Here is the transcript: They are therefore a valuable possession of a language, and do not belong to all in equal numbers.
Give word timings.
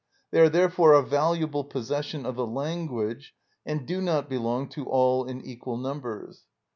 They 0.31 0.39
are 0.39 0.49
therefore 0.49 0.93
a 0.93 1.03
valuable 1.03 1.63
possession 1.63 2.25
of 2.25 2.35
a 2.35 2.43
language, 2.43 3.35
and 3.67 3.85
do 3.85 4.01
not 4.01 4.29
belong 4.31 4.67
to 4.69 4.85
all 4.85 5.25
in 5.25 5.43
equal 5.45 5.77
numbers. 5.77 6.45